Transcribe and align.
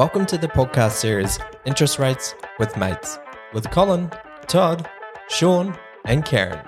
Welcome 0.00 0.24
to 0.28 0.38
the 0.38 0.48
podcast 0.48 0.92
series 0.92 1.38
Interest 1.66 1.98
Rates 1.98 2.34
with 2.58 2.74
Mates 2.78 3.18
with 3.52 3.70
Colin, 3.70 4.10
Todd, 4.46 4.88
Sean, 5.28 5.76
and 6.06 6.24
Karen. 6.24 6.58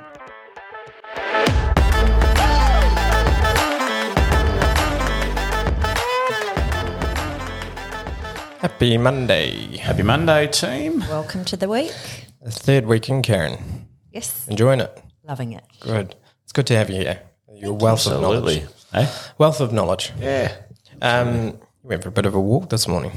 Happy 8.61 8.99
Monday. 8.99 9.79
Happy 9.79 10.03
Monday, 10.03 10.49
team. 10.49 11.01
Welcome 11.09 11.47
to 11.47 11.57
the 11.57 11.71
week. 11.71 11.95
The 12.43 12.51
third 12.51 12.85
week 12.85 13.09
in 13.09 13.23
Karen. 13.23 13.89
Yes, 14.13 14.47
Enjoying 14.47 14.81
it? 14.81 15.03
loving 15.25 15.55
it. 15.55 15.65
Good. 15.81 16.15
It's 16.43 16.53
good 16.53 16.67
to 16.67 16.77
have 16.77 16.91
you 16.91 16.97
here. 16.97 17.23
Your 17.51 17.73
wealth 17.73 18.07
of 18.07 18.21
knowledge. 18.21 18.59
Absolutely. 18.59 18.75
Eh? 18.93 19.09
Wealth 19.39 19.63
of 19.63 19.73
knowledge. 19.73 20.13
Yeah. 20.21 20.55
Um, 21.01 21.59
we 21.83 21.89
went 21.91 22.03
for 22.03 22.09
a 22.09 22.13
bit 22.13 22.27
of 22.27 22.35
a 22.35 22.41
walk 22.41 22.69
this 22.71 22.87
morning. 22.87 23.13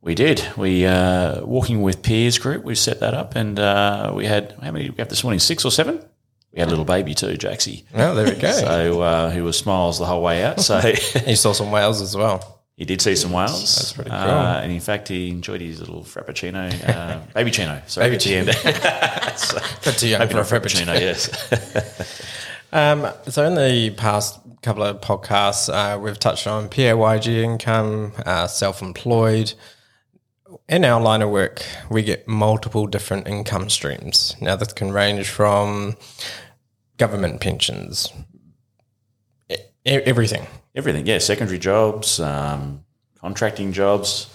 We 0.00 0.14
did. 0.14 0.46
We 0.56 0.86
uh, 0.86 1.44
walking 1.44 1.82
with 1.82 2.02
peers 2.02 2.38
group. 2.38 2.64
We 2.64 2.74
set 2.74 3.00
that 3.00 3.14
up, 3.14 3.34
and 3.36 3.58
uh, 3.58 4.12
we 4.14 4.26
had 4.26 4.54
how 4.62 4.70
many? 4.70 4.84
did 4.84 4.92
We 4.96 4.98
have 4.98 5.08
this 5.08 5.24
morning 5.24 5.40
six 5.40 5.64
or 5.64 5.70
seven. 5.70 6.00
We 6.52 6.60
had 6.60 6.68
a 6.68 6.70
little 6.70 6.84
baby 6.84 7.14
too, 7.14 7.34
Jaxie. 7.36 7.84
Oh, 7.94 8.14
there 8.14 8.24
we 8.32 8.40
go. 8.40 8.50
So 8.52 9.00
uh, 9.02 9.30
who 9.30 9.44
was 9.44 9.58
smiles 9.58 9.98
the 9.98 10.06
whole 10.06 10.22
way 10.22 10.44
out. 10.44 10.60
So 10.60 10.78
he 11.26 11.34
saw 11.34 11.52
some 11.52 11.70
whales 11.70 12.00
as 12.00 12.16
well. 12.16 12.62
he 12.76 12.84
did 12.84 13.02
see 13.02 13.16
some 13.16 13.32
whales. 13.32 13.76
That's 13.76 13.92
pretty 13.92 14.10
cool. 14.10 14.18
Uh, 14.18 14.60
and 14.62 14.72
in 14.72 14.80
fact, 14.80 15.08
he 15.08 15.28
enjoyed 15.28 15.60
his 15.60 15.80
little 15.80 16.04
frappuccino, 16.04 16.70
uh, 16.88 17.18
baby 17.34 17.50
chino. 17.50 17.82
Sorry, 17.86 18.16
Baby 18.16 18.34
end. 18.34 18.54
so, 19.36 19.58
too 19.92 20.08
young 20.08 20.26
for 20.28 20.38
a 20.38 20.40
a 20.40 20.44
frappuccino. 20.44 20.98
Yes. 20.98 21.28
Um, 22.72 23.08
so 23.28 23.44
in 23.46 23.54
the 23.54 23.90
past 23.96 24.38
couple 24.62 24.82
of 24.82 25.00
podcasts, 25.00 25.72
uh, 25.72 25.98
we've 25.98 26.18
touched 26.18 26.46
on 26.46 26.68
PAYG 26.68 27.42
income, 27.42 28.12
uh, 28.26 28.46
self-employed. 28.46 29.54
In 30.68 30.84
our 30.84 31.00
line 31.00 31.22
of 31.22 31.30
work, 31.30 31.64
we 31.90 32.02
get 32.02 32.26
multiple 32.26 32.86
different 32.86 33.28
income 33.28 33.70
streams. 33.70 34.34
Now, 34.40 34.56
this 34.56 34.72
can 34.72 34.92
range 34.92 35.28
from 35.28 35.96
government 36.96 37.40
pensions, 37.40 38.12
everything. 39.84 40.46
Everything. 40.74 41.06
Yeah. 41.06 41.18
Secondary 41.18 41.58
jobs, 41.58 42.20
um, 42.20 42.84
contracting 43.20 43.72
jobs, 43.72 44.28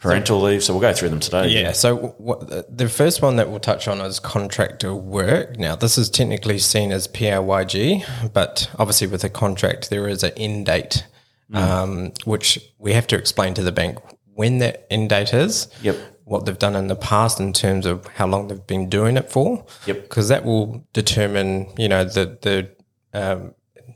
parental 0.00 0.40
leave. 0.40 0.64
So 0.64 0.72
we'll 0.72 0.80
go 0.80 0.92
through 0.92 1.10
them 1.10 1.20
today. 1.20 1.48
Yeah. 1.48 1.72
So 1.72 1.96
what, 2.18 2.76
the 2.76 2.88
first 2.88 3.22
one 3.22 3.36
that 3.36 3.50
we'll 3.50 3.60
touch 3.60 3.86
on 3.86 4.00
is 4.00 4.18
contractor 4.18 4.94
work. 4.94 5.58
Now, 5.58 5.76
this 5.76 5.98
is 5.98 6.10
technically 6.10 6.58
seen 6.58 6.90
as 6.90 7.06
PAYG, 7.06 8.32
but 8.32 8.70
obviously 8.78 9.06
with 9.06 9.22
a 9.24 9.28
contract, 9.28 9.90
there 9.90 10.08
is 10.08 10.22
an 10.22 10.32
end 10.36 10.66
date, 10.66 11.06
um, 11.52 12.12
which 12.24 12.58
we 12.78 12.94
have 12.94 13.06
to 13.08 13.18
explain 13.18 13.54
to 13.54 13.62
the 13.62 13.72
bank 13.72 13.98
when 14.34 14.58
that 14.58 14.86
end 14.90 15.10
date 15.10 15.34
is. 15.34 15.68
Yep. 15.82 15.96
What 16.24 16.46
they've 16.46 16.58
done 16.58 16.76
in 16.76 16.86
the 16.86 16.96
past 16.96 17.40
in 17.40 17.52
terms 17.52 17.86
of 17.86 18.06
how 18.06 18.26
long 18.26 18.48
they've 18.48 18.66
been 18.66 18.88
doing 18.88 19.16
it 19.16 19.30
for. 19.30 19.66
Yep. 19.86 20.02
Because 20.02 20.28
that 20.28 20.44
will 20.44 20.86
determine, 20.92 21.66
you 21.76 21.88
know, 21.88 22.04
the 22.04 22.38
the 22.40 22.70
um, 23.12 23.54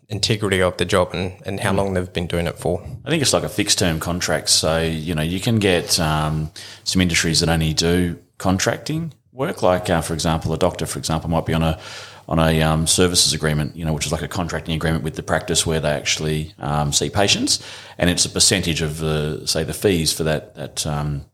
integrity 0.09 0.61
of 0.61 0.77
the 0.77 0.85
job 0.85 1.11
and, 1.13 1.35
and 1.47 1.61
how 1.61 1.73
long 1.73 1.95
they've 1.95 2.13
been 2.13 2.27
doing 2.27 2.47
it 2.47 2.59
for. 2.59 2.83
I 3.05 3.11
think 3.11 3.23
it's 3.23 3.33
like 3.33 3.43
a 3.43 3.49
fixed 3.49 3.79
term 3.79 4.01
contract. 4.01 4.51
So, 4.51 4.81
you 4.81 5.15
know, 5.15 5.23
you 5.23 5.41
can 5.41 5.59
get 5.59 5.99
um, 5.99 6.51
some 6.85 7.01
industries 7.03 7.41
that 7.41 7.49
only 7.49 7.73
do 7.73 8.19
contracting 8.39 9.15
work. 9.33 9.63
Like, 9.63 9.91
uh, 9.91 10.01
for 10.01 10.15
example, 10.15 10.53
a 10.53 10.59
doctor, 10.59 10.87
for 10.87 10.99
example, 10.99 11.31
might 11.31 11.47
be 11.47 11.55
on 11.55 11.63
a 11.63 11.79
on 12.27 12.39
a 12.39 12.63
um, 12.63 12.87
services 12.87 13.35
agreement, 13.35 13.77
you 13.77 13.85
know, 13.85 13.93
which 13.93 14.07
is 14.07 14.13
like 14.13 14.23
a 14.23 14.29
contracting 14.29 14.75
agreement 14.75 15.05
with 15.05 15.15
the 15.15 15.23
practice 15.23 15.67
where 15.67 15.81
they 15.81 15.91
actually 15.91 16.55
um, 16.59 16.91
see 16.91 17.11
patients, 17.11 17.63
and 17.99 18.09
it's 18.09 18.25
a 18.25 18.31
percentage 18.31 18.81
of 18.81 18.99
the 18.99 19.47
say 19.47 19.63
the 19.63 19.75
fees 19.75 20.13
for 20.13 20.25
that 20.25 20.55
that 20.55 20.87
um, 20.87 21.27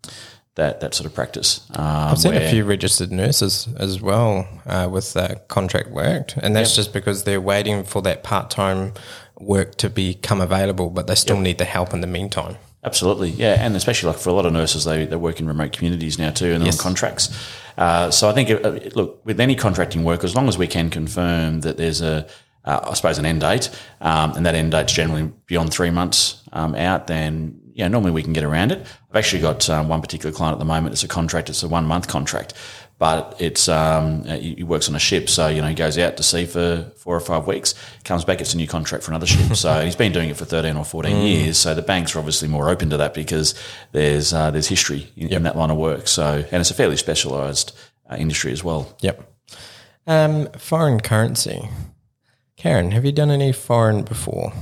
that 0.60 0.80
that 0.80 0.94
sort 0.94 1.06
of 1.06 1.14
practice. 1.14 1.60
Um, 1.74 1.86
I've 2.10 2.18
seen 2.18 2.34
a 2.34 2.50
few 2.50 2.64
registered 2.64 3.10
nurses 3.10 3.66
as 3.78 4.00
well 4.02 4.46
uh, 4.66 4.88
with 4.92 5.16
uh, 5.16 5.36
contract 5.48 5.90
work, 5.90 6.34
and 6.36 6.54
that's 6.54 6.76
just 6.76 6.92
because 6.92 7.24
they're 7.24 7.40
waiting 7.40 7.82
for 7.84 8.02
that 8.02 8.22
part 8.22 8.50
time 8.50 8.92
work 9.40 9.74
to 9.76 9.88
become 9.88 10.40
available, 10.42 10.90
but 10.90 11.06
they 11.06 11.14
still 11.14 11.40
need 11.40 11.56
the 11.56 11.64
help 11.64 11.94
in 11.94 12.02
the 12.02 12.06
meantime. 12.06 12.56
Absolutely, 12.84 13.30
yeah, 13.30 13.56
and 13.64 13.74
especially 13.74 14.08
like 14.12 14.18
for 14.20 14.28
a 14.30 14.32
lot 14.34 14.44
of 14.46 14.52
nurses, 14.52 14.84
they, 14.84 15.06
they 15.06 15.16
work 15.16 15.40
in 15.40 15.46
remote 15.46 15.72
communities 15.72 16.18
now 16.18 16.30
too, 16.30 16.52
and 16.52 16.64
Yes. 16.64 16.78
on 16.78 16.82
contracts. 16.82 17.30
Uh, 17.78 18.10
so 18.10 18.28
I 18.28 18.32
think, 18.32 18.50
uh, 18.50 18.70
look, 18.94 19.20
with 19.24 19.40
any 19.40 19.54
contracting 19.54 20.04
work, 20.04 20.24
as 20.24 20.34
long 20.34 20.46
as 20.48 20.58
we 20.58 20.66
can 20.66 20.90
confirm 20.90 21.60
that 21.60 21.76
there's 21.78 22.02
a, 22.02 22.26
uh, 22.66 22.80
I 22.90 22.94
suppose, 22.94 23.16
an 23.18 23.24
end 23.24 23.40
date, 23.40 23.70
um, 24.02 24.32
and 24.36 24.44
that 24.44 24.54
end 24.54 24.72
date's 24.72 24.92
generally 24.92 25.30
beyond 25.46 25.72
three 25.72 25.90
months 25.90 26.42
um, 26.52 26.74
out, 26.74 27.06
then 27.06 27.60
yeah, 27.80 27.88
normally 27.88 28.12
we 28.12 28.22
can 28.22 28.34
get 28.34 28.44
around 28.44 28.72
it. 28.72 28.86
I've 29.08 29.16
actually 29.16 29.40
got 29.40 29.68
um, 29.70 29.88
one 29.88 30.02
particular 30.02 30.36
client 30.36 30.52
at 30.52 30.58
the 30.58 30.66
moment. 30.66 30.92
It's 30.92 31.02
a 31.02 31.08
contract. 31.08 31.48
It's 31.48 31.62
a 31.62 31.68
one 31.68 31.86
month 31.86 32.08
contract, 32.08 32.52
but 32.98 33.34
it's 33.38 33.70
um, 33.70 34.24
uh, 34.28 34.36
he 34.36 34.62
works 34.62 34.86
on 34.90 34.94
a 34.94 34.98
ship, 34.98 35.30
so 35.30 35.48
you 35.48 35.62
know 35.62 35.68
he 35.68 35.74
goes 35.74 35.96
out 35.96 36.18
to 36.18 36.22
sea 36.22 36.44
for 36.44 36.92
four 36.98 37.16
or 37.16 37.20
five 37.20 37.46
weeks, 37.46 37.74
comes 38.04 38.22
back, 38.22 38.36
gets 38.36 38.52
a 38.52 38.58
new 38.58 38.66
contract 38.66 39.02
for 39.02 39.12
another 39.12 39.26
ship. 39.26 39.56
so 39.64 39.82
he's 39.82 39.96
been 39.96 40.12
doing 40.12 40.28
it 40.28 40.36
for 40.36 40.44
thirteen 40.44 40.76
or 40.76 40.84
fourteen 40.84 41.24
years. 41.24 41.56
So 41.56 41.74
the 41.74 41.80
banks 41.80 42.14
are 42.14 42.18
obviously 42.18 42.48
more 42.48 42.68
open 42.68 42.90
to 42.90 42.98
that 42.98 43.14
because 43.14 43.54
there's 43.92 44.34
uh, 44.34 44.50
there's 44.50 44.68
history 44.68 45.10
in, 45.16 45.32
in 45.32 45.42
that 45.44 45.56
line 45.56 45.70
of 45.70 45.78
work. 45.78 46.06
So 46.06 46.44
and 46.52 46.60
it's 46.60 46.70
a 46.70 46.74
fairly 46.74 46.98
specialised 46.98 47.74
uh, 48.10 48.16
industry 48.16 48.52
as 48.52 48.62
well. 48.62 48.94
Yep. 49.00 49.26
Um, 50.06 50.48
foreign 50.52 51.00
currency. 51.00 51.66
Karen, 52.58 52.90
have 52.90 53.06
you 53.06 53.12
done 53.12 53.30
any 53.30 53.52
foreign 53.52 54.02
before? 54.02 54.52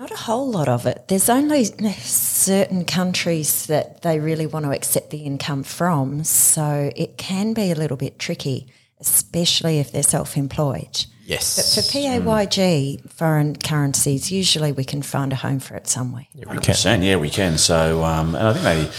Not 0.00 0.12
a 0.12 0.16
whole 0.16 0.50
lot 0.50 0.66
of 0.66 0.86
it. 0.86 1.08
There's 1.08 1.28
only 1.28 1.64
certain 1.64 2.86
countries 2.86 3.66
that 3.66 4.00
they 4.00 4.18
really 4.18 4.46
want 4.46 4.64
to 4.64 4.70
accept 4.70 5.10
the 5.10 5.18
income 5.18 5.62
from, 5.62 6.24
so 6.24 6.90
it 6.96 7.18
can 7.18 7.52
be 7.52 7.70
a 7.70 7.74
little 7.74 7.98
bit 7.98 8.18
tricky, 8.18 8.66
especially 8.98 9.78
if 9.78 9.92
they're 9.92 10.02
self-employed. 10.02 11.04
Yes. 11.26 11.54
But 11.54 11.84
for 11.84 11.90
PAYG, 11.92 13.10
foreign 13.10 13.56
currencies, 13.56 14.32
usually 14.32 14.72
we 14.72 14.84
can 14.84 15.02
find 15.02 15.34
a 15.34 15.36
home 15.36 15.60
for 15.60 15.74
it 15.74 15.86
somewhere. 15.86 16.26
Yeah, 16.32 16.46
Hundred 16.46 16.64
percent, 16.64 17.02
yeah, 17.02 17.16
we 17.16 17.28
can. 17.28 17.58
So, 17.58 18.02
um, 18.02 18.34
and 18.34 18.48
I 18.48 18.52
think 18.54 18.64
maybe 18.64 18.90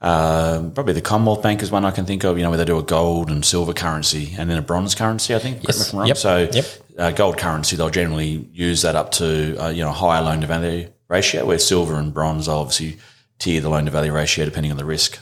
uh, 0.00 0.70
probably 0.74 0.92
the 0.92 1.00
Commonwealth 1.00 1.42
Bank 1.42 1.62
is 1.62 1.70
one 1.70 1.84
I 1.84 1.90
can 1.90 2.04
think 2.06 2.24
of. 2.24 2.36
You 2.38 2.44
know, 2.44 2.50
where 2.50 2.58
they 2.58 2.64
do 2.64 2.78
a 2.78 2.82
gold 2.82 3.30
and 3.30 3.44
silver 3.44 3.72
currency 3.72 4.34
and 4.38 4.48
then 4.48 4.58
a 4.58 4.62
bronze 4.62 4.94
currency. 4.94 5.34
I 5.34 5.38
think. 5.38 5.62
Correct 5.64 5.78
me 5.78 5.84
if 5.86 5.92
I'm 5.92 5.98
wrong. 5.98 6.08
Yep. 6.08 6.16
So, 6.16 6.48
Yep. 6.52 6.64
uh, 6.98 7.10
gold 7.12 7.38
currency 7.38 7.76
they'll 7.76 7.90
generally 7.90 8.48
use 8.52 8.82
that 8.82 8.94
up 8.96 9.10
to 9.12 9.56
uh, 9.62 9.68
you 9.68 9.82
know 9.82 9.90
higher 9.92 10.22
loan 10.22 10.40
to 10.42 10.46
value 10.46 10.90
ratio, 11.08 11.44
where 11.46 11.58
silver 11.58 11.94
and 11.96 12.12
bronze 12.14 12.46
they'll 12.46 12.56
obviously 12.56 12.98
tier 13.38 13.60
the 13.60 13.68
loan 13.68 13.84
to 13.86 13.90
value 13.90 14.12
ratio 14.12 14.44
depending 14.44 14.70
on 14.70 14.76
the 14.78 14.84
risk. 14.84 15.18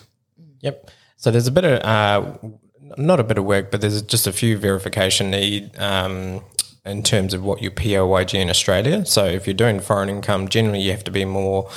Yep. 0.60 0.90
So 1.16 1.30
there's 1.30 1.46
a 1.46 1.52
bit 1.52 1.64
of, 1.64 1.80
uh, 1.82 2.48
not 2.98 3.20
a 3.20 3.24
bit 3.24 3.38
of 3.38 3.44
work, 3.44 3.70
but 3.70 3.80
there's 3.80 4.02
just 4.02 4.26
a 4.26 4.32
few 4.32 4.58
verification 4.58 5.30
need 5.30 5.70
um, 5.78 6.42
in 6.86 7.02
terms 7.02 7.34
of 7.34 7.44
what 7.44 7.60
your 7.60 7.72
PAYG 7.72 8.34
in 8.34 8.48
Australia. 8.48 9.04
So 9.04 9.24
if 9.24 9.46
you're 9.46 9.54
doing 9.54 9.80
foreign 9.80 10.08
income, 10.08 10.48
generally 10.48 10.80
you 10.80 10.92
have 10.92 11.04
to 11.04 11.10
be 11.10 11.24
more 11.24 11.68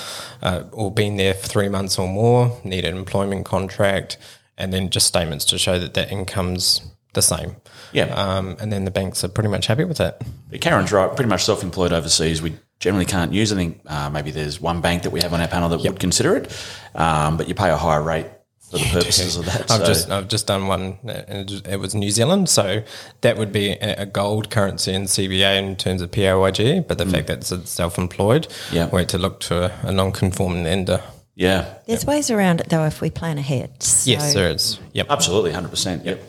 uh, 0.42 0.64
or 0.72 0.92
been 0.92 1.18
there 1.18 1.34
for 1.34 1.48
three 1.48 1.70
months 1.70 1.98
or 1.98 2.08
more, 2.08 2.60
need 2.64 2.86
an 2.86 2.96
employment 2.96 3.46
contract, 3.46 4.18
and 4.58 4.72
then 4.74 4.90
just 4.90 5.08
statements 5.08 5.46
to 5.46 5.58
show 5.58 5.80
that 5.80 5.94
that 5.96 6.12
income's 6.12 6.82
the 7.14 7.22
same. 7.22 7.56
Yeah. 7.92 8.06
Um, 8.06 8.56
and 8.60 8.72
then 8.72 8.86
the 8.86 8.92
banks 8.92 9.24
are 9.24 9.30
pretty 9.30 9.50
much 9.50 9.68
happy 9.68 9.84
with 9.84 9.98
that. 9.98 10.22
But 10.50 10.62
Karen's 10.62 10.92
right. 10.92 11.14
Pretty 11.16 11.30
much 11.30 11.44
self-employed 11.44 11.92
overseas, 11.92 12.42
we 12.42 12.56
generally 12.80 13.06
can't 13.06 13.34
use. 13.34 13.52
I 13.52 13.56
think 13.56 13.82
uh, 13.88 14.10
maybe 14.10 14.32
there's 14.32 14.62
one 14.62 14.82
bank 14.82 15.04
that 15.04 15.10
we 15.10 15.22
have 15.22 15.34
on 15.34 15.42
our 15.42 15.48
panel 15.48 15.70
that 15.70 15.82
would 15.82 16.00
consider 16.00 16.36
it, 16.36 16.66
um, 16.96 17.38
but 17.38 17.48
you 17.48 17.56
pay 17.56 17.70
a 17.70 17.78
higher 17.78 18.02
rate 18.02 18.28
for 18.70 18.78
the 18.78 18.86
purposes 18.86 19.36
of 19.38 19.46
that. 19.46 19.70
I've 19.72 19.82
so- 19.82 19.86
just 19.86 20.10
I've 20.12 20.28
just 20.28 20.48
done 20.48 20.68
one, 20.68 20.98
uh, 21.08 21.12
and 21.28 21.50
it 21.68 21.80
was 21.80 21.94
New 21.96 22.12
Zealand, 22.12 22.50
so 22.50 22.84
that 23.22 23.38
would 23.38 23.52
be 23.52 23.72
a 23.72 24.02
a 24.02 24.06
gold 24.06 24.50
currency 24.50 24.94
in 24.94 25.04
CBA 25.08 25.58
in 25.58 25.76
terms 25.76 26.02
of 26.02 26.12
PAYG. 26.12 26.88
But 26.88 26.98
the 26.98 27.06
fact 27.06 27.28
that 27.28 27.52
it's 27.52 27.70
self-employed, 27.70 28.48
Mm. 28.48 28.74
Yeah. 28.74 28.90
we 28.92 29.02
had 29.02 29.10
to 29.10 29.18
look 29.18 29.40
to 29.42 29.66
a, 29.66 29.90
a 29.90 29.92
non-conforming 29.92 30.64
lender. 30.64 31.02
yeah, 31.36 31.66
There's 31.88 32.06
ways 32.06 32.30
around 32.30 32.62
it 32.62 32.70
though 32.70 32.86
if 32.86 33.02
we 33.02 33.10
plan 33.10 33.38
ahead. 33.38 33.82
So 33.82 34.12
Yes, 34.12 34.34
there 34.34 34.50
is. 34.52 34.80
Yep. 34.94 35.08
absolutely, 35.10 35.52
hundred 35.52 35.70
percent. 35.70 36.06
Yep. 36.06 36.20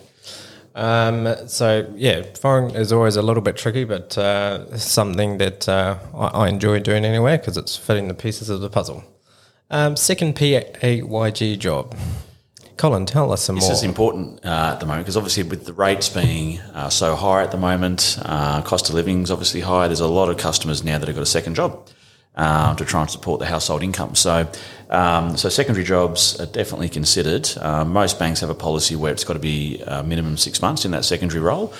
Um, 0.73 1.27
so 1.47 1.85
yeah, 1.95 2.23
foreign 2.39 2.73
is 2.75 2.93
always 2.93 3.17
a 3.17 3.21
little 3.21 3.43
bit 3.43 3.57
tricky, 3.57 3.83
but 3.83 4.17
uh, 4.17 4.77
something 4.77 5.37
that 5.39 5.67
uh, 5.67 5.97
I, 6.15 6.27
I 6.45 6.47
enjoy 6.47 6.79
doing 6.79 7.03
anyway 7.03 7.35
because 7.37 7.57
it's 7.57 7.75
fitting 7.75 8.07
the 8.07 8.13
pieces 8.13 8.49
of 8.49 8.61
the 8.61 8.69
puzzle. 8.69 9.03
Um, 9.69 9.95
second 9.97 10.35
PAYG 10.35 11.59
job. 11.59 11.93
Colin, 12.81 13.05
tell 13.05 13.31
us 13.31 13.43
some 13.43 13.57
This 13.57 13.65
more. 13.65 13.69
This 13.69 13.77
is 13.77 13.83
important 13.83 14.43
uh, 14.43 14.71
at 14.73 14.79
the 14.79 14.87
moment 14.87 15.05
because 15.05 15.15
obviously 15.15 15.43
with 15.43 15.67
the 15.67 15.73
rates 15.73 16.09
being 16.09 16.59
uh, 16.73 16.89
so 16.89 17.15
high 17.15 17.43
at 17.43 17.51
the 17.51 17.57
moment, 17.57 18.17
uh, 18.23 18.63
cost 18.63 18.89
of 18.89 18.95
living 18.95 19.21
is 19.21 19.29
obviously 19.29 19.61
high. 19.61 19.87
There's 19.87 19.99
a 19.99 20.07
lot 20.07 20.29
of 20.29 20.37
customers 20.37 20.83
now 20.83 20.97
that 20.97 21.07
have 21.07 21.15
got 21.15 21.21
a 21.21 21.27
second 21.27 21.53
job 21.53 21.87
uh, 22.33 22.73
to 22.73 22.83
try 22.83 23.01
and 23.01 23.09
support 23.11 23.39
the 23.39 23.45
household 23.45 23.83
income. 23.83 24.15
So, 24.15 24.49
um, 24.89 25.37
so 25.37 25.47
secondary 25.49 25.85
jobs 25.85 26.41
are 26.41 26.47
definitely 26.47 26.89
considered. 26.89 27.47
Uh, 27.55 27.85
most 27.85 28.17
banks 28.17 28.39
have 28.39 28.49
a 28.49 28.55
policy 28.55 28.95
where 28.95 29.11
it's 29.11 29.25
got 29.25 29.33
to 29.33 29.39
be 29.39 29.83
uh, 29.83 30.01
minimum 30.01 30.35
six 30.35 30.59
months 30.59 30.83
in 30.83 30.89
that 30.89 31.05
secondary 31.05 31.41
role. 31.41 31.71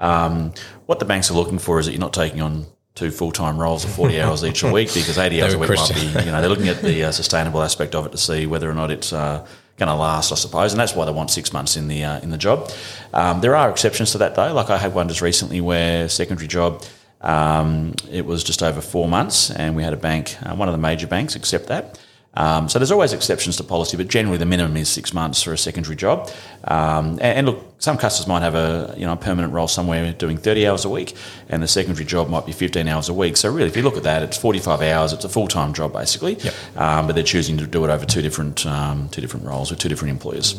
Um, 0.00 0.54
what 0.86 1.00
the 1.00 1.04
banks 1.04 1.30
are 1.30 1.34
looking 1.34 1.58
for 1.58 1.80
is 1.80 1.84
that 1.84 1.92
you're 1.92 2.00
not 2.00 2.14
taking 2.14 2.40
on 2.40 2.64
two 2.94 3.10
full 3.10 3.30
time 3.30 3.58
roles 3.58 3.84
of 3.84 3.90
40 3.90 4.22
hours 4.22 4.42
each 4.42 4.62
a 4.62 4.72
week 4.72 4.88
because 4.94 5.18
80 5.18 5.42
hours 5.42 5.52
a 5.52 5.58
week 5.58 5.68
might 5.68 5.94
be, 5.94 6.00
you 6.00 6.32
know, 6.32 6.40
they're 6.40 6.48
looking 6.48 6.68
at 6.68 6.80
the 6.80 7.04
uh, 7.04 7.12
sustainable 7.12 7.62
aspect 7.62 7.94
of 7.94 8.06
it 8.06 8.12
to 8.12 8.18
see 8.18 8.46
whether 8.46 8.70
or 8.70 8.74
not 8.74 8.90
it's 8.90 9.12
uh, 9.12 9.46
going 9.76 9.88
to 9.88 9.94
last, 9.94 10.32
I 10.32 10.36
suppose. 10.36 10.72
And 10.72 10.80
that's 10.80 10.94
why 10.94 11.04
they 11.04 11.12
want 11.12 11.30
six 11.30 11.52
months 11.52 11.76
in 11.76 11.88
the 11.88 12.04
uh, 12.04 12.20
in 12.20 12.30
the 12.30 12.38
job. 12.38 12.70
Um, 13.12 13.40
there 13.40 13.54
are 13.54 13.70
exceptions 13.70 14.12
to 14.12 14.18
that 14.18 14.34
though. 14.34 14.52
Like 14.52 14.70
I 14.70 14.78
had 14.78 14.94
one 14.94 15.08
just 15.08 15.20
recently 15.20 15.60
where 15.60 16.08
secondary 16.08 16.48
job, 16.48 16.82
um, 17.20 17.94
it 18.10 18.24
was 18.24 18.42
just 18.44 18.62
over 18.62 18.80
four 18.80 19.08
months, 19.08 19.50
and 19.50 19.76
we 19.76 19.82
had 19.82 19.92
a 19.92 19.98
bank, 19.98 20.36
uh, 20.42 20.54
one 20.54 20.68
of 20.68 20.72
the 20.72 20.78
major 20.78 21.06
banks, 21.06 21.36
accept 21.36 21.66
that. 21.68 21.98
Um, 22.36 22.68
so 22.68 22.78
there's 22.78 22.90
always 22.90 23.12
exceptions 23.12 23.56
to 23.56 23.64
policy, 23.64 23.96
but 23.96 24.08
generally 24.08 24.38
the 24.38 24.46
minimum 24.46 24.76
is 24.76 24.88
six 24.88 25.14
months 25.14 25.42
for 25.42 25.52
a 25.52 25.58
secondary 25.58 25.96
job. 25.96 26.30
Um, 26.64 27.12
and, 27.12 27.22
and 27.22 27.46
look, 27.46 27.64
some 27.78 27.96
customers 27.96 28.26
might 28.26 28.42
have 28.42 28.54
a 28.54 28.94
you 28.96 29.06
know 29.06 29.12
a 29.12 29.16
permanent 29.16 29.52
role 29.52 29.68
somewhere 29.68 30.12
doing 30.12 30.36
30 30.36 30.66
hours 30.66 30.84
a 30.84 30.88
week, 30.88 31.14
and 31.48 31.62
the 31.62 31.68
secondary 31.68 32.04
job 32.04 32.28
might 32.28 32.46
be 32.46 32.52
15 32.52 32.86
hours 32.88 33.08
a 33.08 33.14
week. 33.14 33.36
So 33.36 33.50
really, 33.50 33.68
if 33.68 33.76
you 33.76 33.82
look 33.82 33.96
at 33.96 34.02
that, 34.04 34.22
it's 34.22 34.36
45 34.36 34.82
hours. 34.82 35.12
It's 35.12 35.24
a 35.24 35.28
full 35.28 35.48
time 35.48 35.72
job 35.72 35.92
basically, 35.92 36.38
um, 36.76 37.06
but 37.06 37.14
they're 37.14 37.24
choosing 37.24 37.56
to 37.58 37.66
do 37.66 37.84
it 37.84 37.90
over 37.90 38.04
two 38.04 38.22
different 38.22 38.66
um, 38.66 39.08
two 39.10 39.20
different 39.20 39.46
roles 39.46 39.70
with 39.70 39.80
two 39.80 39.88
different 39.88 40.10
employers. 40.12 40.56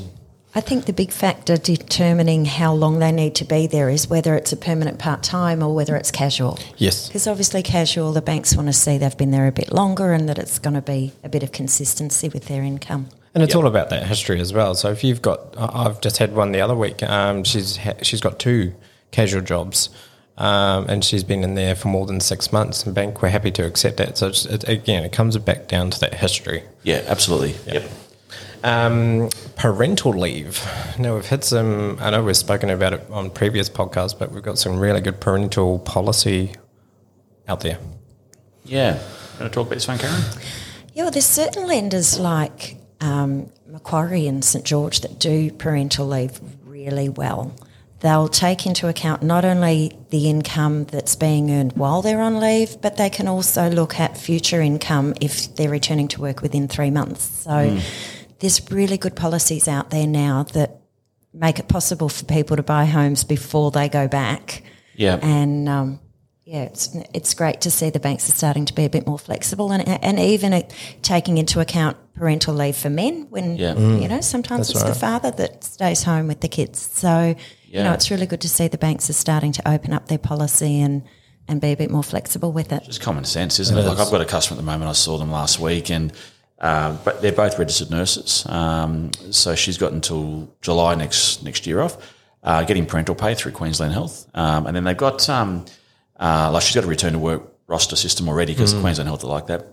I 0.58 0.60
think 0.60 0.86
the 0.86 0.92
big 0.94 1.12
factor 1.12 1.56
determining 1.56 2.46
how 2.46 2.74
long 2.74 2.98
they 2.98 3.12
need 3.12 3.36
to 3.36 3.46
be 3.46 3.68
there 3.68 3.92
is 3.92 4.08
whether 4.08 4.34
it's 4.34 4.52
a 4.52 4.58
permanent 4.58 4.98
part 4.98 5.22
time 5.22 5.62
or 5.62 5.76
whether 5.76 5.96
it's 5.96 6.10
casual. 6.10 6.58
Yes. 6.78 7.06
Because 7.06 7.28
obviously, 7.28 7.62
casual, 7.62 8.12
the 8.12 8.24
banks 8.24 8.56
want 8.56 8.68
to 8.68 8.74
see 8.74 8.98
they've 8.98 9.16
been 9.16 9.30
there 9.30 9.46
a 9.46 9.52
bit 9.52 9.72
longer 9.72 10.14
and 10.14 10.28
that 10.28 10.40
it's 10.40 10.58
going 10.58 10.74
to 10.74 10.82
be 10.82 11.14
a 11.24 11.30
bit 11.30 11.44
of 11.44 11.52
consistency 11.52 12.28
with 12.30 12.48
their 12.48 12.64
income. 12.64 13.10
And 13.36 13.44
it's 13.44 13.54
all 13.54 13.68
about 13.68 13.92
that 13.92 14.08
history 14.08 14.40
as 14.42 14.52
well. 14.52 14.74
So 14.74 14.90
if 14.90 15.04
you've 15.04 15.22
got, 15.22 15.56
I- 15.56 15.86
I've 15.86 16.02
just 16.02 16.18
had 16.18 16.34
one 16.34 16.54
the 16.54 16.62
other 16.62 16.76
week. 16.76 17.04
Um, 17.04 17.44
she's 17.44 17.78
ha- 17.78 18.02
she's 18.02 18.20
got 18.20 18.40
two 18.40 18.74
casual 19.12 19.44
jobs, 19.44 19.90
um, 20.40 20.90
and 20.90 21.06
she's 21.06 21.24
been 21.24 21.44
in 21.44 21.54
there 21.54 21.76
for 21.76 21.90
more 21.90 22.08
than 22.08 22.20
six 22.20 22.52
months. 22.52 22.84
And 22.84 22.96
bank 22.96 23.22
were 23.22 23.30
happy 23.30 23.52
to 23.52 23.64
accept 23.64 23.98
that. 23.98 24.18
So 24.18 24.30
it's, 24.30 24.46
it, 24.48 24.68
again, 24.68 25.04
it 25.04 25.12
comes 25.12 25.38
back 25.38 25.68
down 25.68 25.92
to 25.92 26.00
that 26.00 26.16
history. 26.16 26.64
Yeah, 26.82 27.04
absolutely. 27.06 27.54
Yep. 27.72 27.88
Um, 28.68 29.30
parental 29.56 30.12
leave. 30.12 30.62
Now 31.00 31.16
we've 31.16 31.26
had 31.26 31.46
some. 31.46 31.98
I 32.02 32.10
know 32.10 32.22
we've 32.22 32.36
spoken 32.36 32.70
about 32.70 32.92
it 32.92 33.02
on 33.10 33.30
previous 33.30 33.70
podcasts, 33.70 34.18
but 34.18 34.34
we've 34.34 34.44
got 34.44 34.58
some 34.58 34.78
really 34.78 35.00
good 35.00 35.22
parental 35.22 35.80
policy 35.80 36.52
out 37.48 37.62
there. 37.62 37.80
Yeah. 38.66 38.96
Want 39.40 39.40
to 39.40 39.50
talk 39.50 39.68
about 39.68 39.76
this 39.76 39.88
one, 39.88 39.98
Karen? 39.98 40.22
Yeah, 40.94 41.04
well, 41.04 41.12
there's 41.12 41.26
certain 41.26 41.66
lenders 41.66 42.20
like 42.20 42.76
um, 43.00 43.50
Macquarie 43.68 44.28
and 44.28 44.44
St 44.44 44.66
George 44.66 45.00
that 45.00 45.18
do 45.18 45.50
parental 45.52 46.06
leave 46.06 46.38
really 46.66 47.08
well. 47.08 47.56
They'll 48.02 48.28
take 48.28 48.66
into 48.66 48.90
account 48.90 49.24
not 49.24 49.46
only 49.46 49.98
the 50.10 50.30
income 50.30 50.84
that's 50.84 51.16
being 51.16 51.52
earned 51.52 51.74
while 51.74 52.02
they're 52.02 52.22
on 52.22 52.42
leave, 52.42 52.82
but 52.82 52.98
they 52.98 53.10
can 53.10 53.30
also 53.30 53.70
look 53.70 53.98
at 53.98 54.18
future 54.18 54.60
income 54.60 55.14
if 55.22 55.56
they're 55.56 55.70
returning 55.70 56.10
to 56.10 56.22
work 56.22 56.42
within 56.42 56.68
three 56.68 56.92
months. 56.92 57.24
So 57.24 57.80
there's 58.40 58.72
really 58.72 58.98
good 58.98 59.16
policies 59.16 59.68
out 59.68 59.90
there 59.90 60.08
now 60.08 60.44
that 60.54 60.82
make 61.34 61.60
it 61.60 61.68
possible 61.68 62.10
for 62.10 62.26
people 62.26 62.56
to 62.58 62.64
buy 62.64 62.86
homes 62.86 63.24
before 63.24 63.72
they 63.72 63.90
go 63.90 64.08
back. 64.08 64.64
Yeah. 64.96 65.20
And 65.22 65.70
um, 65.70 66.00
yeah, 66.46 66.64
it's 66.64 66.96
it's 67.14 67.34
great 67.34 67.62
to 67.62 67.72
see 67.72 67.90
the 67.90 68.00
banks 68.00 68.28
are 68.30 68.34
starting 68.34 68.66
to 68.66 68.74
be 68.74 68.86
a 68.86 68.90
bit 68.90 69.06
more 69.06 69.20
flexible 69.20 69.72
and 69.72 69.88
and 69.88 70.20
even 70.20 70.54
uh, 70.54 70.62
taking 71.02 71.38
into 71.38 71.60
account 71.60 71.98
parental 72.16 72.54
leave 72.56 72.76
for 72.76 72.90
men 72.90 73.28
when 73.30 73.58
Yeah. 73.58 73.76
you 73.78 74.08
know 74.08 74.22
sometimes 74.22 74.68
That's 74.68 74.80
it's 74.80 74.84
right. 74.84 74.94
the 74.94 75.00
father 75.00 75.32
that 75.32 75.64
stays 75.64 76.04
home 76.04 76.28
with 76.28 76.40
the 76.42 76.48
kids. 76.48 76.80
So 76.80 77.36
you 77.66 77.84
know 77.84 77.94
it's 77.94 78.10
really 78.10 78.26
good 78.26 78.42
to 78.42 78.50
see 78.50 78.68
the 78.68 78.78
banks 78.78 79.10
are 79.10 79.14
starting 79.14 79.52
to 79.54 79.70
open 79.70 79.94
up 79.94 80.08
their 80.08 80.18
policy 80.18 80.80
and 80.82 81.04
and 81.50 81.62
be 81.62 81.72
a 81.72 81.78
bit 81.78 81.90
more 81.92 82.04
flexible 82.04 82.52
with 82.52 82.72
it. 82.74 82.84
It's 82.88 82.98
common 82.98 83.24
sense, 83.26 83.60
isn't 83.60 83.78
it? 83.78 83.84
Like 83.86 84.00
I've 84.00 84.12
got 84.12 84.22
a 84.22 84.26
customer 84.26 84.58
at 84.60 84.66
the 84.66 84.72
moment. 84.72 84.90
I 84.90 84.94
saw 84.94 85.18
them 85.18 85.32
last 85.32 85.60
week, 85.60 85.90
and 85.92 86.12
uh, 86.60 86.98
but 87.04 87.22
they're 87.22 87.32
both 87.32 87.60
registered 87.60 87.92
nurses. 87.92 88.46
Um, 88.48 89.12
so 89.32 89.56
she's 89.56 89.78
got 89.78 89.92
until 89.92 90.54
July 90.62 90.96
next 90.96 91.44
next 91.44 91.68
year 91.68 91.82
off, 91.82 91.98
uh, 92.44 92.64
getting 92.64 92.86
parental 92.86 93.16
pay 93.16 93.36
through 93.36 93.52
Queensland 93.52 93.94
Health, 93.94 94.28
um, 94.34 94.66
and 94.66 94.76
then 94.76 94.84
they've 94.84 94.98
got 94.98 95.30
um, 95.30 95.66
uh, 96.20 96.50
like 96.52 96.64
she's 96.64 96.76
got 96.76 96.84
a 96.84 96.88
return 96.88 97.14
to 97.14 97.20
work 97.20 97.54
roster 97.68 97.96
system 97.96 98.30
already 98.30 98.54
because 98.54 98.74
Queensland 98.74 99.08
Health 99.08 99.24
are 99.24 99.28
like 99.28 99.48
that. 99.48 99.66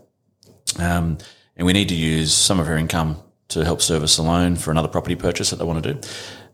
Um, 0.78 1.18
and 1.56 1.66
we 1.66 1.72
need 1.72 1.88
to 1.90 1.94
use 1.94 2.34
some 2.34 2.58
of 2.58 2.66
her 2.66 2.76
income 2.76 3.22
to 3.48 3.64
help 3.64 3.80
service 3.80 4.18
a 4.18 4.22
loan 4.22 4.56
for 4.56 4.70
another 4.70 4.88
property 4.88 5.14
purchase 5.14 5.50
that 5.50 5.56
they 5.56 5.64
want 5.64 5.84
to 5.84 5.94
do. 5.94 6.00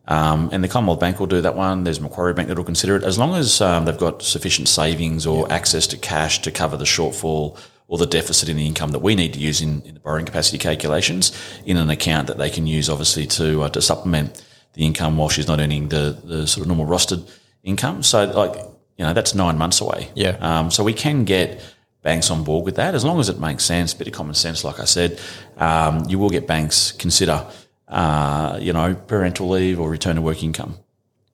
Um, 0.07 0.51
and 0.53 0.63
the 0.65 0.69
Commonwealth 0.69 1.01
Bank 1.01 1.21
will 1.21 1.29
do 1.29 1.41
that 1.41 1.55
one. 1.55 1.85
There's 1.85 2.01
Macquarie 2.01 2.35
Bank 2.35 2.49
that 2.49 2.57
will 2.57 2.65
consider 2.65 2.97
it 2.97 3.05
as 3.05 3.19
long 3.19 3.35
as 3.35 3.61
um, 3.61 3.85
they've 3.85 3.97
got 3.97 4.23
sufficient 4.23 4.69
savings 4.69 5.27
or 5.27 5.51
access 5.53 5.87
to 5.89 5.97
cash 5.97 6.43
to 6.43 6.51
cover 6.51 6.77
the 6.77 6.85
shortfall 6.85 7.59
or 7.91 7.99
the 7.99 8.07
deficit 8.07 8.49
in 8.49 8.57
the 8.57 8.67
income 8.67 8.93
that 8.93 9.01
we 9.01 9.17
need 9.17 9.35
to 9.35 9.41
use 9.41 9.61
in, 9.61 9.83
in 9.83 9.95
the 9.95 10.01
borrowing 10.01 10.25
capacity 10.25 10.57
calculations 10.57 11.33
in 11.67 11.77
an 11.77 11.91
account 11.91 12.29
that 12.29 12.39
they 12.39 12.49
can 12.49 12.65
use 12.67 12.89
obviously 12.89 13.27
to 13.27 13.63
uh, 13.63 13.69
to 13.69 13.83
supplement 13.83 14.43
the 14.75 14.87
income 14.87 15.17
while 15.17 15.29
she's 15.29 15.49
not 15.49 15.59
earning 15.59 15.89
the 15.89 16.17
the 16.25 16.47
sort 16.47 16.63
of 16.63 16.69
normal 16.69 16.87
rostered 16.87 17.29
income. 17.65 18.03
So 18.03 18.25
like 18.25 18.55
you 18.97 19.05
know 19.05 19.13
that's 19.13 19.35
nine 19.35 19.59
months 19.59 19.81
away. 19.81 20.09
Yeah. 20.15 20.37
Um, 20.41 20.71
so 20.71 20.85
we 20.85 20.95
can 20.95 21.25
get 21.25 21.61
banks 22.03 22.31
on 22.31 22.45
board 22.45 22.65
with 22.65 22.77
that 22.77 22.95
as 22.95 23.05
long 23.05 23.19
as 23.21 23.29
it 23.29 23.41
makes 23.41 23.65
sense, 23.65 23.93
bit 23.93 24.07
of 24.07 24.15
common 24.15 24.35
sense. 24.35 24.65
Like 24.65 24.79
I 24.79 24.85
said, 24.85 25.21
um, 25.57 26.05
you 26.09 26.19
will 26.19 26.31
get 26.31 26.47
banks 26.47 26.93
consider, 26.93 27.45
uh, 27.89 28.57
you 28.63 28.73
know, 28.73 28.95
parental 28.95 29.49
leave 29.49 29.81
or 29.81 29.91
return 29.91 30.15
to 30.15 30.23
work 30.23 30.43
income. 30.43 30.79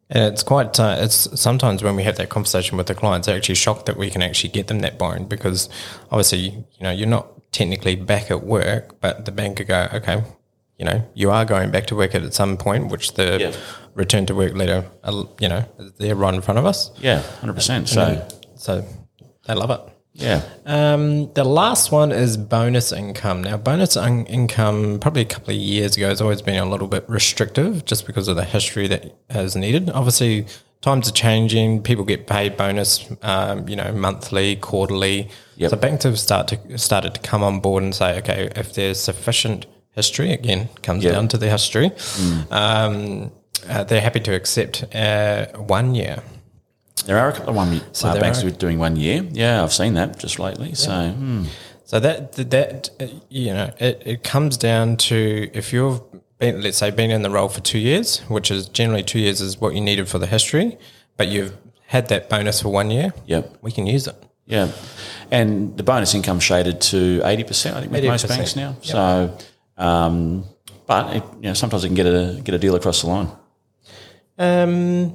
And 0.09 0.33
it's 0.33 0.43
quite. 0.45 0.79
Uh, 0.79 0.97
it's 1.01 1.29
sometimes 1.41 1.83
when 1.83 1.97
we 1.97 2.05
have 2.05 2.17
that 2.17 2.29
conversation 2.29 2.77
with 2.77 2.87
the 2.87 2.95
clients, 2.95 3.27
they're 3.27 3.37
actually 3.37 3.57
shocked 3.57 3.87
that 3.87 3.97
we 3.97 4.09
can 4.11 4.23
actually 4.23 4.51
get 4.51 4.69
them 4.69 4.79
that 4.81 4.99
borrowing 4.99 5.27
because 5.27 5.69
obviously, 6.11 6.39
you 6.41 6.83
know, 6.83 6.91
you're 6.93 7.09
not 7.09 7.27
technically 7.53 7.97
back 7.97 8.31
at 8.31 8.45
work, 8.45 9.01
but 9.01 9.25
the 9.25 9.33
bank 9.33 9.57
could 9.57 9.67
go, 9.67 9.89
okay, 9.95 10.23
you 10.79 10.85
know, 10.85 11.03
you 11.15 11.31
are 11.31 11.45
going 11.45 11.71
back 11.73 11.87
to 11.87 11.97
work 11.97 12.15
at 12.15 12.35
some 12.35 12.57
point, 12.57 12.89
which 12.89 13.15
the 13.15 13.39
Yeah. 13.41 13.53
return 13.95 14.27
to 14.27 14.35
work 14.35 14.55
letter, 14.55 14.85
uh, 15.03 15.25
you 15.41 15.49
know, 15.49 15.65
they're 15.99 16.15
right 16.15 16.35
in 16.35 16.41
front 16.43 16.59
of 16.59 16.67
us. 16.67 16.91
Yeah, 16.99 17.23
hundred 17.41 17.55
percent. 17.55 17.89
So 17.89 18.27
So 18.57 18.85
they 19.47 19.55
love 19.55 19.71
it. 19.71 19.81
Yeah, 20.19 20.43
Um, 20.65 21.33
the 21.35 21.45
last 21.45 21.93
one 21.93 22.11
is 22.13 22.37
bonus 22.37 22.91
income. 22.93 23.43
Now, 23.45 23.57
bonus 23.57 23.97
un- 23.97 24.27
income, 24.27 24.99
probably 25.01 25.23
a 25.23 25.27
couple 25.27 25.51
of 25.55 25.61
years 25.61 25.97
ago, 25.97 26.09
has 26.09 26.21
always 26.21 26.43
been 26.43 26.57
a 26.57 26.69
little 26.69 26.89
bit 26.89 27.05
restrictive 27.09 27.85
just 27.85 28.07
because 28.07 28.27
of 28.29 28.37
the 28.37 28.45
history 28.45 28.89
that 28.89 29.15
is 29.31 29.55
needed. 29.57 29.91
Obviously, 29.91 30.47
times 30.81 31.09
are 31.09 31.13
changing. 31.13 31.83
People 31.83 32.05
get 32.05 32.27
paid 32.27 32.57
bonus, 32.57 33.07
um, 33.23 33.69
you 33.69 33.77
know, 33.77 33.93
monthly, 33.93 34.57
quarterly. 34.57 35.29
Yep. 35.57 35.71
So 35.71 35.77
banks 35.77 36.05
have 36.05 36.19
start 36.19 36.49
to, 36.49 36.79
started 36.79 37.15
to 37.15 37.21
come 37.21 37.43
on 37.43 37.61
board 37.61 37.83
and 37.83 37.95
say, 37.95 38.19
okay, 38.19 38.51
if 38.57 38.75
there's 38.75 38.99
sufficient 39.01 39.67
history, 39.91 40.33
again, 40.33 40.69
comes 40.83 41.05
Yeah. 41.05 41.13
down 41.13 41.29
to 41.29 41.39
the 41.39 41.49
history, 41.51 41.91
um, 42.51 43.31
uh, 43.69 43.85
they're 43.85 44.01
happy 44.01 44.21
to 44.21 44.35
accept 44.35 44.85
uh, 44.95 45.47
one 45.57 45.95
year. 45.95 46.23
There 47.05 47.19
are 47.19 47.29
a 47.29 47.33
couple 47.33 47.51
of 47.51 47.57
one 47.57 47.69
uh, 48.03 48.21
banks 48.21 48.39
are- 48.39 48.43
who 48.43 48.49
are 48.49 48.51
doing 48.57 48.79
one 48.79 48.97
year. 48.97 49.23
Yeah, 49.31 49.63
I've 49.63 49.73
seen 49.73 49.95
that 49.95 50.19
just 50.19 50.39
lately. 50.39 50.75
So 50.75 51.11
hmm. 51.11 51.45
So 51.85 52.01
that 52.01 52.33
that 52.33 52.91
uh, 52.99 53.07
you 53.29 53.53
know 53.55 53.73
it, 53.79 54.03
it 54.05 54.23
comes 54.25 54.57
down 54.57 54.97
to 55.09 55.49
if 55.53 55.73
you've 55.73 56.01
been 56.39 56.61
let's 56.63 56.79
say 56.79 56.91
been 56.91 57.11
in 57.13 57.23
the 57.23 57.31
role 57.31 57.49
for 57.49 57.61
two 57.61 57.79
years, 57.79 58.19
which 58.29 58.51
is 58.51 58.69
generally 58.69 59.03
two 59.05 59.21
years 59.21 59.41
is 59.41 59.61
what 59.61 59.75
you 59.75 59.81
needed 59.81 60.09
for 60.09 60.19
the 60.19 60.27
history, 60.27 60.79
but 61.17 61.29
you've 61.29 61.57
had 61.87 62.09
that 62.09 62.29
bonus 62.29 62.61
for 62.63 62.71
one 62.71 62.91
year. 62.91 63.13
Yep. 63.27 63.59
we 63.63 63.71
can 63.71 63.87
use 63.87 64.09
it. 64.09 64.17
Yeah, 64.47 64.73
and 65.31 65.77
the 65.77 65.83
bonus 65.85 66.15
income 66.15 66.41
shaded 66.41 66.81
to 66.93 67.21
eighty 67.25 67.45
percent. 67.45 67.77
I 67.77 67.81
think 67.81 67.93
with 67.93 68.05
most 68.05 68.27
80%, 68.27 68.29
banks 68.31 68.57
now. 68.57 68.71
yep. 68.83 68.85
So, 68.85 69.39
um, 69.79 70.45
but 70.87 71.17
it, 71.17 71.23
you 71.41 71.49
know, 71.49 71.55
sometimes 71.55 71.83
they 71.83 71.89
can 71.89 71.95
get 71.97 72.07
a 72.07 72.41
get 72.43 72.55
a 72.55 72.59
deal 72.59 72.75
across 72.75 73.03
the 73.03 73.09
line. 73.09 73.29
Um, 74.39 75.15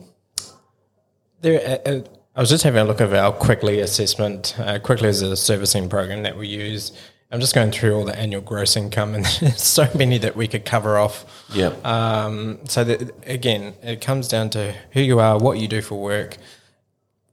there. 1.42 1.82
Uh, 1.86 1.90
uh, 1.90 2.02
I 2.34 2.40
was 2.40 2.50
just 2.50 2.64
having 2.64 2.80
a 2.80 2.86
look 2.86 3.02
at 3.02 3.14
our 3.14 3.34
Quickli 3.34 3.82
assessment. 3.82 4.56
Uh, 4.58 4.80
Quickli 4.80 5.06
is 5.06 5.22
a 5.22 5.36
servicing 5.36 5.90
program 5.90 6.24
that 6.24 6.38
we 6.38 6.48
use. 6.48 6.94
I'm 7.30 7.40
just 7.40 7.56
going 7.56 7.72
through 7.72 7.96
all 7.96 8.06
the 8.06 8.18
annual 8.18 8.42
gross 8.42 8.76
income, 8.76 9.16
and 9.16 9.26
there's 9.42 9.62
so 9.62 9.90
many 9.96 10.18
that 10.20 10.36
we 10.36 10.48
could 10.48 10.66
cover 10.66 10.98
off. 10.98 11.26
Yep. 11.54 11.86
Um, 11.86 12.60
so 12.66 12.84
that, 12.84 13.14
again, 13.26 13.74
it 13.82 14.02
comes 14.02 14.28
down 14.28 14.50
to 14.52 14.74
who 14.92 15.02
you 15.02 15.20
are, 15.20 15.38
what 15.38 15.58
you 15.58 15.68
do 15.68 15.82
for 15.82 16.02
work. 16.02 16.38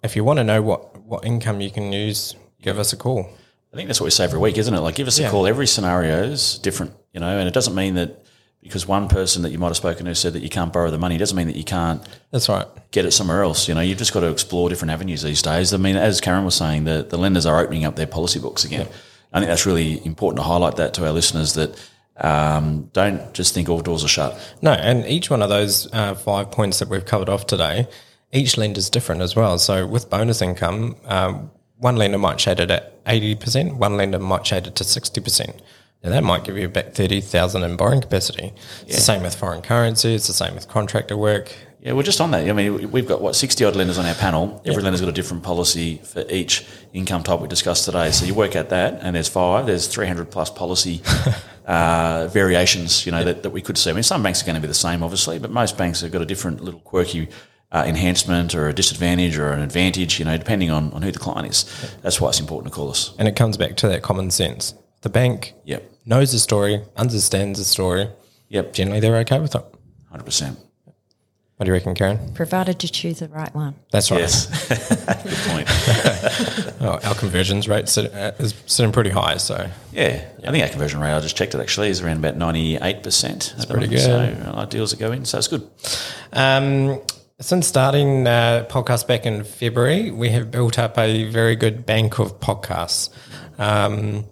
If 0.03 0.17
you 0.17 0.25
want 0.25 0.39
to 0.39 0.45
know 0.45 0.63
what, 0.63 1.01
what 1.03 1.25
income 1.25 1.61
you 1.61 1.71
can 1.71 1.93
use, 1.93 2.35
give 2.63 2.79
us 2.79 2.93
a 2.93 2.97
call. 2.97 3.29
I 3.73 3.77
think 3.77 3.89
that's 3.89 4.01
what 4.01 4.07
we 4.07 4.11
say 4.11 4.25
every 4.25 4.39
week, 4.39 4.57
isn't 4.57 4.73
it? 4.73 4.81
Like, 4.81 4.95
give 4.95 5.09
us 5.09 5.19
a 5.19 5.29
call. 5.29 5.47
Every 5.47 5.67
scenario 5.67 6.23
is 6.23 6.59
different, 6.59 6.95
you 7.13 7.21
know, 7.21 7.39
and 7.39 7.47
it 7.47 7.55
doesn't 7.55 7.75
mean 7.75 7.95
that 7.95 8.25
because 8.63 8.87
one 8.87 9.09
person 9.09 9.43
that 9.43 9.51
you 9.51 9.59
might 9.59 9.69
have 9.69 9.77
spoken 9.77 10.07
to 10.07 10.15
said 10.15 10.33
that 10.33 10.43
you 10.43 10.49
can't 10.49 10.73
borrow 10.73 10.91
the 10.91 10.99
money, 10.99 11.17
doesn't 11.17 11.37
mean 11.37 11.47
that 11.47 11.57
you 11.57 11.65
can't 11.65 12.07
That's 12.31 12.49
right. 12.49 12.67
get 12.91 13.05
it 13.05 13.13
somewhere 13.13 13.43
else. 13.43 13.69
You 13.69 13.75
know, 13.75 13.81
you've 13.81 13.99
just 13.99 14.13
got 14.13 14.21
to 14.21 14.31
explore 14.31 14.69
different 14.69 14.91
avenues 14.91 15.23
these 15.23 15.43
days. 15.43 15.73
I 15.73 15.77
mean, 15.77 15.97
as 15.97 16.21
Karen 16.21 16.45
was 16.45 16.55
saying, 16.55 16.85
the, 16.85 17.07
the 17.09 17.17
lenders 17.17 17.47
are 17.47 17.61
opening 17.61 17.85
up 17.85 17.97
their 17.97 18.07
policy 18.07 18.41
books 18.41 18.65
again. 18.65 18.89
I 19.33 19.41
think 19.41 19.49
that's 19.49 19.67
really 19.67 20.05
important 20.05 20.39
to 20.39 20.43
highlight 20.43 20.77
that 20.77 20.95
to 20.95 21.07
our 21.07 21.13
listeners 21.13 21.55
that 21.55 21.91
um, 22.17 22.91
don't 22.93 23.33
just 23.33 23.55
think 23.55 23.69
all 23.69 23.81
doors 23.81 24.05
are 24.05 24.09
shut. 24.09 24.57
No, 24.61 24.73
and 24.73 25.07
each 25.07 25.31
one 25.31 25.43
of 25.43 25.49
those 25.49 25.93
uh, 25.93 26.15
five 26.15 26.51
points 26.51 26.79
that 26.81 26.89
we've 26.89 27.05
covered 27.05 27.29
off 27.29 27.47
today, 27.47 27.87
each 28.33 28.57
lender 28.57 28.79
is 28.79 28.91
different 28.91 29.21
as 29.21 29.37
well. 29.37 29.59
So 29.59 29.87
with 29.87 30.11
bonus 30.11 30.43
income, 30.43 30.97
um, 31.05 31.51
one 31.77 31.97
lender 31.97 32.19
might 32.19 32.41
shade 32.41 32.61
it 32.61 32.71
at 32.71 33.05
80%, 33.05 33.77
one 33.77 33.97
lender 33.97 34.19
might 34.19 34.47
shade 34.47 34.67
it 34.67 34.75
to 34.77 34.85
60%. 34.85 35.61
Now 36.03 36.11
that 36.11 36.23
might 36.23 36.45
give 36.45 36.57
you 36.57 36.67
about 36.67 36.95
30,000 36.95 37.63
in 37.63 37.77
borrowing 37.77 38.01
capacity. 38.01 38.53
It's 38.83 38.97
the 38.97 39.03
same 39.03 39.23
with 39.23 39.35
foreign 39.35 39.63
currency, 39.63 40.15
it's 40.15 40.29
the 40.29 40.33
same 40.33 40.55
with 40.55 40.69
contractor 40.69 41.17
work. 41.17 41.55
Yeah, 41.81 41.93
we're 41.93 42.03
just 42.03 42.21
on 42.21 42.33
that. 42.33 42.49
I 42.49 42.53
mean, 42.53 42.91
we've 42.91 43.07
got 43.07 43.21
what 43.21 43.37
sixty 43.37 43.65
odd 43.65 43.77
lenders 43.77 43.99
on 43.99 44.07
our 44.07 44.15
panel. 44.15 44.61
Every 44.67 44.83
lender's 44.83 45.01
got 45.01 45.11
a 45.11 45.13
different 45.13 45.45
policy 45.45 45.99
for 45.99 46.25
each 46.29 46.67
income 46.93 47.23
type 47.23 47.39
we 47.39 47.47
discussed 47.47 47.85
today. 47.85 48.11
So 48.11 48.25
you 48.27 48.35
work 48.35 48.57
out 48.57 48.71
that, 48.71 48.99
and 49.01 49.15
there's 49.15 49.29
five. 49.29 49.67
There's 49.67 49.87
three 49.87 50.09
hundred 50.09 50.29
plus 50.29 50.51
policy 50.51 51.03
uh, 51.67 52.29
variations. 52.33 53.07
You 53.07 53.13
know 53.13 53.23
that, 53.23 53.45
that 53.45 53.51
we 53.51 53.63
could 53.63 53.79
see. 53.79 53.91
I 53.91 53.93
mean, 53.93 54.03
some 54.03 54.25
banks 54.25 54.43
are 54.43 54.45
going 54.45 54.57
to 54.57 54.61
be 54.61 54.67
the 54.67 54.75
same, 54.75 55.05
obviously, 55.05 55.39
but 55.39 55.53
most 55.53 55.79
banks 55.79 56.01
have 56.01 56.11
got 56.11 56.21
a 56.21 56.27
different 56.27 56.63
little 56.63 56.81
quirky. 56.81 57.29
Uh, 57.71 57.85
enhancement 57.87 58.55
or 58.55 58.67
a 58.69 58.73
disadvantage 58.73 59.37
or 59.37 59.53
an 59.53 59.61
advantage, 59.61 60.19
you 60.19 60.25
know, 60.25 60.39
depending 60.39 60.71
on, 60.71 60.91
on 60.95 61.03
who 61.03 61.13
the 61.13 61.19
client 61.19 61.47
is. 61.47 61.67
That's 62.01 62.19
why 62.19 62.31
it's 62.31 62.41
important 62.41 62.73
to 62.73 62.75
call 62.75 62.89
us. 62.89 63.15
And 63.19 63.29
it 63.29 63.37
comes 63.37 63.59
back 63.59 63.77
to 63.77 63.89
that 63.89 64.01
common 64.01 64.31
sense. 64.31 64.73
The 65.03 65.09
bank 65.09 65.55
Yep. 65.65 65.83
knows 66.07 66.33
the 66.33 66.39
story, 66.39 66.83
understands 66.97 67.59
the 67.59 67.65
story. 67.65 68.09
Yep. 68.49 68.73
Generally, 68.73 69.01
they're 69.01 69.17
okay 69.19 69.39
with 69.39 69.55
it. 69.55 69.65
100%. 70.13 70.57
What 71.57 71.65
do 71.65 71.71
you 71.71 71.73
reckon, 71.75 71.95
Karen? 71.95 72.33
Provided 72.35 72.81
you 72.85 72.89
choose 72.89 73.19
the 73.19 73.27
right 73.29 73.53
one. 73.53 73.75
That's 73.91 74.13
right. 74.13 74.21
Yes. 74.21 74.47
Good 75.25 75.37
point. 75.53 75.69
Oh, 76.81 77.01
our 77.03 77.15
conversions 77.17 77.67
rate 77.69 77.89
sit, 77.89 78.15
uh, 78.15 78.31
is 78.39 78.55
sitting 78.67 78.93
pretty 78.93 79.11
high, 79.11 79.37
so 79.37 79.69
Yeah, 79.93 80.25
I 80.47 80.53
think 80.53 80.63
our 80.63 80.71
conversion 80.71 81.01
rate, 81.01 81.13
I 81.13 81.19
just 81.21 81.37
checked 81.37 81.57
it 81.57 81.61
actually, 81.61 81.89
is 81.89 82.01
around 82.01 82.19
about 82.25 82.39
98%. 82.39 83.03
That's 83.03 83.65
pretty 83.67 83.89
good. 83.89 83.99
So 83.99 84.53
a 84.57 84.65
deals 84.65 84.93
that 84.93 85.01
go 85.01 85.11
in, 85.11 85.25
so 85.25 85.39
it's 85.39 85.49
good. 85.49 85.69
Um, 86.33 87.01
since 87.41 87.67
starting 87.67 88.29
uh, 88.29 88.67
podcast 88.71 89.09
back 89.09 89.27
in 89.27 89.43
February, 89.43 90.13
we 90.13 90.29
have 90.31 90.53
built 90.53 90.79
up 90.79 90.97
a 90.99 91.25
very 91.25 91.57
good 91.57 91.85
bank 91.85 92.21
of 92.21 92.39
podcasts. 92.39 93.11
Um, 93.59 94.25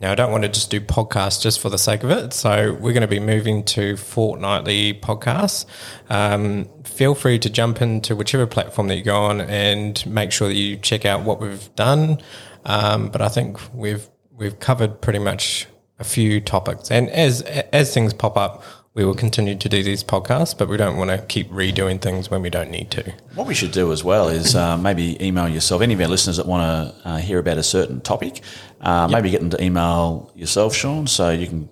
now, 0.00 0.10
I 0.10 0.16
don't 0.16 0.32
want 0.32 0.42
to 0.42 0.48
just 0.48 0.70
do 0.70 0.80
podcasts 0.80 1.40
just 1.40 1.60
for 1.60 1.70
the 1.70 1.78
sake 1.78 2.02
of 2.02 2.10
it, 2.10 2.32
so 2.32 2.72
we're 2.72 2.92
going 2.92 3.02
to 3.02 3.06
be 3.06 3.20
moving 3.20 3.62
to 3.66 3.96
fortnightly 3.96 4.92
podcasts. 4.92 5.66
Um, 6.10 6.68
feel 6.82 7.14
free 7.14 7.38
to 7.38 7.48
jump 7.48 7.80
into 7.80 8.16
whichever 8.16 8.44
platform 8.44 8.88
that 8.88 8.96
you 8.96 9.04
go 9.04 9.16
on 9.16 9.40
and 9.40 10.04
make 10.04 10.32
sure 10.32 10.48
that 10.48 10.56
you 10.56 10.76
check 10.78 11.04
out 11.04 11.22
what 11.22 11.40
we've 11.40 11.72
done. 11.76 12.20
Um, 12.64 13.08
but 13.08 13.22
I 13.22 13.28
think 13.28 13.60
we've 13.72 14.08
we've 14.32 14.58
covered 14.58 15.00
pretty 15.00 15.20
much 15.20 15.68
a 16.00 16.04
few 16.04 16.40
topics, 16.40 16.90
and 16.90 17.08
as 17.10 17.42
as 17.42 17.94
things 17.94 18.12
pop 18.12 18.36
up, 18.36 18.64
we 18.94 19.04
will 19.04 19.14
continue 19.14 19.56
to 19.56 19.68
do 19.68 19.82
these 19.82 20.04
podcasts, 20.04 20.56
but 20.56 20.68
we 20.68 20.76
don't 20.76 20.96
want 20.96 21.10
to 21.10 21.18
keep 21.26 21.50
redoing 21.50 22.00
things 22.00 22.30
when 22.30 22.42
we 22.42 22.48
don't 22.48 22.70
need 22.70 22.92
to. 22.92 23.12
What 23.34 23.48
we 23.48 23.54
should 23.54 23.72
do 23.72 23.90
as 23.92 24.04
well 24.04 24.28
is 24.28 24.54
uh, 24.54 24.78
maybe 24.78 25.22
email 25.24 25.48
yourself. 25.48 25.82
Any 25.82 25.94
of 25.94 26.00
our 26.00 26.06
listeners 26.06 26.36
that 26.36 26.46
want 26.46 26.62
to 26.62 27.08
uh, 27.08 27.16
hear 27.18 27.40
about 27.40 27.58
a 27.58 27.64
certain 27.64 28.00
topic, 28.00 28.40
uh, 28.80 29.08
maybe 29.08 29.30
get 29.30 29.40
them 29.40 29.50
to 29.50 29.62
email 29.62 30.30
yourself, 30.36 30.76
Sean, 30.76 31.08
so 31.08 31.30
you 31.30 31.48
can 31.48 31.68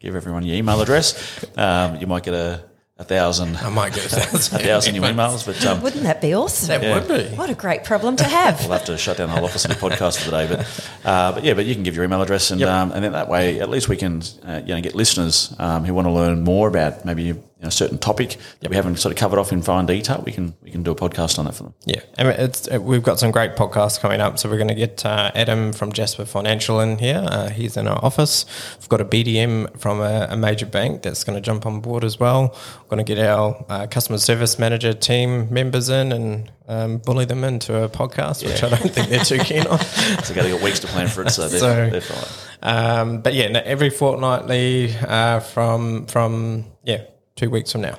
give 0.00 0.16
everyone 0.16 0.44
your 0.44 0.56
email 0.56 0.80
address. 0.80 1.44
Um, 1.56 1.96
you 1.96 2.08
might 2.08 2.24
get 2.24 2.34
a, 2.34 2.64
a 2.96 3.02
thousand, 3.02 3.56
I 3.56 3.70
might 3.70 3.92
get 3.92 4.06
a 4.06 4.08
thousand. 4.08 4.60
a 4.60 4.64
thousand 4.64 4.92
new 4.94 5.00
emails, 5.00 5.44
but 5.44 5.64
um, 5.66 5.82
Wouldn't 5.82 6.04
that 6.04 6.20
be 6.20 6.32
awesome? 6.32 6.68
That 6.68 7.08
would 7.08 7.30
be. 7.30 7.36
What 7.36 7.50
a 7.50 7.54
great 7.54 7.82
problem 7.82 8.14
to 8.16 8.24
have. 8.24 8.60
We'll 8.60 8.70
have 8.78 8.84
to 8.84 8.96
shut 8.96 9.16
down 9.16 9.30
the 9.30 9.34
whole 9.34 9.44
office 9.44 9.64
and 9.64 9.74
the 9.74 9.78
podcast 9.80 10.22
for 10.22 10.30
the 10.30 10.36
day, 10.36 10.46
but 10.56 10.90
uh, 11.04 11.32
but 11.32 11.42
yeah, 11.42 11.54
but 11.54 11.66
you 11.66 11.74
can 11.74 11.82
give 11.82 11.96
your 11.96 12.04
email 12.04 12.22
address, 12.22 12.52
and 12.52 12.62
um, 12.62 12.92
and 12.92 13.04
then 13.04 13.12
that 13.12 13.28
way, 13.28 13.58
at 13.58 13.68
least 13.68 13.88
we 13.88 13.96
can 13.96 14.22
uh, 14.46 14.60
you 14.64 14.74
know 14.76 14.80
get 14.80 14.94
listeners 14.94 15.52
um, 15.58 15.84
who 15.84 15.92
want 15.92 16.06
to 16.06 16.12
learn 16.12 16.44
more 16.44 16.68
about 16.68 17.04
maybe 17.04 17.24
you 17.24 17.42
know, 17.64 17.68
a 17.68 17.72
certain 17.72 17.98
topic 17.98 18.36
that 18.60 18.70
we 18.70 18.76
haven't 18.76 18.96
sort 18.98 19.12
of 19.12 19.18
covered 19.18 19.38
off 19.38 19.52
in 19.52 19.62
fine 19.62 19.86
detail. 19.86 20.22
We 20.24 20.32
can 20.32 20.54
we 20.62 20.70
can 20.70 20.82
do 20.82 20.90
a 20.92 20.94
podcast 20.94 21.38
on 21.38 21.46
that 21.46 21.54
for 21.54 21.64
them. 21.64 21.74
Yeah, 21.84 22.00
I 22.18 22.24
mean, 22.24 22.34
it's 22.38 22.68
uh, 22.72 22.80
we've 22.80 23.02
got 23.02 23.18
some 23.18 23.30
great 23.30 23.56
podcasts 23.56 23.98
coming 23.98 24.20
up. 24.20 24.38
So 24.38 24.48
we're 24.48 24.58
going 24.58 24.68
to 24.68 24.74
get 24.74 25.04
uh, 25.04 25.30
Adam 25.34 25.72
from 25.72 25.92
Jasper 25.92 26.24
Financial 26.24 26.80
in 26.80 26.98
here. 26.98 27.24
Uh, 27.26 27.48
he's 27.50 27.76
in 27.76 27.88
our 27.88 28.02
office. 28.04 28.44
We've 28.80 28.88
got 28.88 29.00
a 29.00 29.04
BDM 29.04 29.78
from 29.78 30.00
a, 30.00 30.28
a 30.30 30.36
major 30.36 30.66
bank 30.66 31.02
that's 31.02 31.24
going 31.24 31.36
to 31.36 31.40
jump 31.40 31.66
on 31.66 31.80
board 31.80 32.04
as 32.04 32.20
well. 32.20 32.54
We're 32.84 32.96
going 32.96 33.04
to 33.04 33.14
get 33.14 33.24
our 33.26 33.64
uh, 33.68 33.86
customer 33.86 34.18
service 34.18 34.58
manager 34.58 34.92
team 34.92 35.52
members 35.52 35.88
in 35.88 36.12
and 36.12 36.52
um, 36.68 36.98
bully 36.98 37.24
them 37.24 37.44
into 37.44 37.82
a 37.82 37.88
podcast, 37.88 38.44
which 38.44 38.62
I 38.62 38.68
don't 38.70 38.90
think 38.92 39.08
they're 39.08 39.24
too 39.24 39.38
keen 39.38 39.66
on. 39.66 39.78
So 40.24 40.32
they've 40.32 40.52
got 40.52 40.62
weeks 40.62 40.80
to 40.80 40.86
plan 40.86 41.08
for 41.08 41.22
it, 41.22 41.30
so 41.30 41.48
they're, 41.48 41.60
So- 41.60 41.90
they're 41.90 42.00
fine. 42.00 42.30
Um, 42.62 43.20
but 43.20 43.34
yeah, 43.34 43.48
no, 43.48 43.60
every 43.64 43.90
fortnightly 43.90 44.94
uh, 44.96 45.40
from 45.40 46.06
from 46.06 46.64
yeah 46.82 47.02
two 47.36 47.50
weeks 47.50 47.72
from 47.72 47.82
now. 47.82 47.98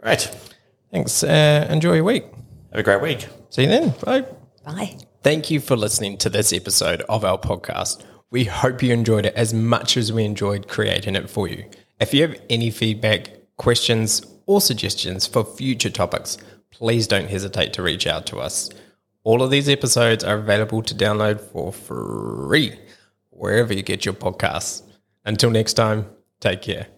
Great. 0.00 0.30
Thanks. 0.90 1.22
Uh, 1.22 1.66
enjoy 1.70 1.94
your 1.94 2.04
week. 2.04 2.24
Have 2.70 2.80
a 2.80 2.82
great 2.82 3.02
week. 3.02 3.28
See 3.50 3.62
you 3.62 3.68
then. 3.68 3.94
Bye. 4.04 4.24
Bye. 4.64 4.98
Thank 5.22 5.50
you 5.50 5.60
for 5.60 5.76
listening 5.76 6.18
to 6.18 6.28
this 6.28 6.52
episode 6.52 7.02
of 7.02 7.24
our 7.24 7.38
podcast. 7.38 8.04
We 8.30 8.44
hope 8.44 8.82
you 8.82 8.92
enjoyed 8.92 9.26
it 9.26 9.34
as 9.34 9.54
much 9.54 9.96
as 9.96 10.12
we 10.12 10.24
enjoyed 10.24 10.68
creating 10.68 11.16
it 11.16 11.30
for 11.30 11.48
you. 11.48 11.64
If 12.00 12.12
you 12.12 12.22
have 12.22 12.40
any 12.50 12.70
feedback, 12.70 13.30
questions, 13.56 14.26
or 14.46 14.60
suggestions 14.60 15.26
for 15.26 15.44
future 15.44 15.90
topics, 15.90 16.36
please 16.70 17.06
don't 17.06 17.30
hesitate 17.30 17.72
to 17.74 17.82
reach 17.82 18.06
out 18.06 18.26
to 18.26 18.38
us. 18.38 18.70
All 19.22 19.42
of 19.42 19.50
these 19.50 19.68
episodes 19.68 20.22
are 20.24 20.36
available 20.36 20.82
to 20.82 20.94
download 20.94 21.40
for 21.40 21.72
free 21.72 22.78
wherever 23.30 23.72
you 23.72 23.82
get 23.82 24.04
your 24.04 24.14
podcasts. 24.14 24.82
Until 25.24 25.50
next 25.50 25.74
time, 25.74 26.06
take 26.40 26.62
care. 26.62 26.88